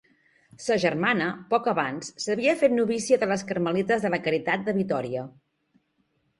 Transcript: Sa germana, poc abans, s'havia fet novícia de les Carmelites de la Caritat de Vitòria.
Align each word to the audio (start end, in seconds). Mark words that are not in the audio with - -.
Sa 0.67 0.77
germana, 0.83 1.27
poc 1.51 1.69
abans, 1.73 2.09
s'havia 2.25 2.57
fet 2.63 2.75
novícia 2.79 3.21
de 3.25 3.29
les 3.35 3.47
Carmelites 3.53 4.09
de 4.09 4.15
la 4.17 4.23
Caritat 4.27 4.67
de 4.71 4.79
Vitòria. 4.83 5.31